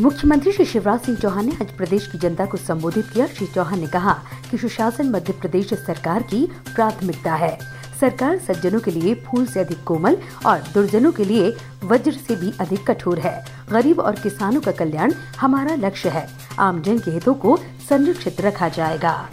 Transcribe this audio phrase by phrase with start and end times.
[0.00, 3.80] मुख्यमंत्री श्री शिवराज सिंह चौहान ने आज प्रदेश की जनता को संबोधित किया। श्री चौहान
[3.80, 4.12] ने कहा
[4.50, 7.58] कि सुशासन मध्य प्रदेश सरकार की प्राथमिकता है।
[8.00, 10.16] सरकार सज्जनों के लिए फूल से अधिक कोमल
[10.46, 11.52] और दुर्जनों के लिए
[11.84, 16.26] वज्र से भी अधिक कठोर है। गरीब और किसानों का कल्याण हमारा लक्ष्य है।
[16.58, 17.56] आमजन के हितों को
[17.88, 19.28] संरक्षित रखा जाएगा।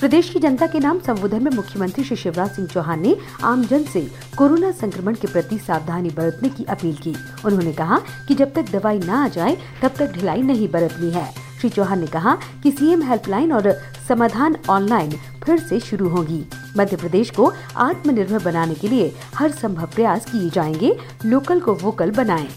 [0.00, 3.82] प्रदेश की जनता के नाम संबोधन में मुख्यमंत्री श्री शिवराज सिंह चौहान ने आम जन
[3.82, 8.70] से कोरोना संक्रमण के प्रति सावधानी बरतने की अपील की। उन्होंने कहा कि जब तक
[8.70, 12.70] दवाई न आ जाए, तब तक ढिलाई नहीं बरतनी है। श्री चौहान ने कहा कि
[12.70, 15.10] सीएम हेल्पलाइन और समाधान ऑनलाइन
[15.44, 16.44] फिर से शुरू होगी।
[16.76, 22.10] मध्य प्रदेश को आत्मनिर्भर बनाने के लिए हर संभव प्रयास किए जाएँगे। लोकल को वोकल
[22.10, 22.48] बनाएँ।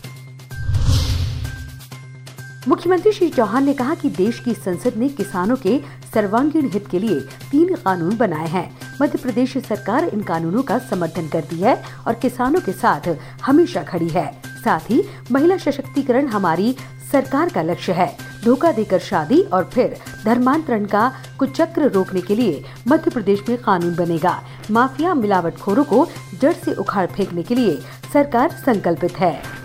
[2.68, 5.82] मुख्यमंत्री श्री चौहान ने कहा कि देश की संसद ने किसानों के
[6.14, 11.28] सर्वांगीण हित के लिए तीन कानून बनाए हैं। मध्य प्रदेश सरकार इन कानूनों का समर्थन
[11.28, 16.76] करती है और किसानों के साथ हमेशा खड़ी है। साथ ही, महिला सशक्तिकरण हमारी
[17.12, 22.64] सरकार का लक्ष्य है। धोखा देकर शादी और फिर धर्मांतरण का कुचक्र रोकने के लिए
[22.88, 24.42] मध्य प्रदेश में कानून बनेगा।
[24.72, 26.08] माफिया मिलावटखोरों को
[26.42, 27.80] जड़ से उखाड़ फेंकने के लिए
[28.14, 29.61] सरकार संकल्पित है।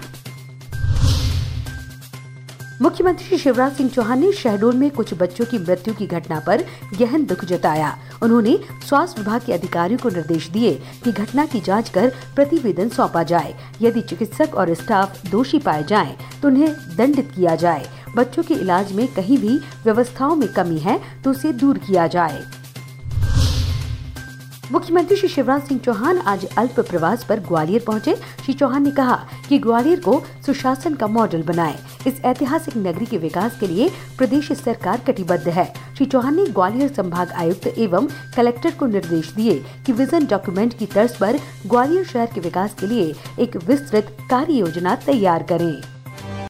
[2.83, 6.65] मुख्यमंत्री शिवराज सिंह चौहान ने शहडोल में कुछ बच्चों की मृत्यु की घटना पर
[6.99, 10.73] गहन दुख जताया। उन्होंने स्वास्थ्य विभाग के अधिकारियों को निर्देश दिए
[11.05, 16.17] कि घटना की जाँच कर प्रतिवेदन सौंपा जाए। यदि चिकित्सक और स्टाफ दोषी पाए जाएँ,
[16.43, 21.01] तो उन्हें दंडित किया जाए। बच्चों के इलाज में कहीं भी व्यवस्थाओं में कमी है
[21.25, 22.45] तो उसे दूर किया जाए।
[24.73, 29.17] मुख्यमंत्री श्री शिवराज सिंह चौहान आज अल्प प्रवास पर ग्वालियर पहुँचे। श्री चौहान ने कहा
[29.49, 34.53] कि ग्वालियर को सुशासन का मॉडल बनाएँ। इस ऐतिहासिक नगरी के विकास के लिए प्रदेश
[34.55, 39.93] सरकार कटिबद्ध है। श्री चौहान ने ग्वालियर संभाग आयुक्त एवं कलेक्टर को निर्देश दिए कि
[39.93, 44.95] विजन डॉक्यूमेंट की तर्ज पर ग्वालियर शहर के विकास के लिए एक विस्तृत कार्य योजना
[44.97, 45.96] तैयार करें।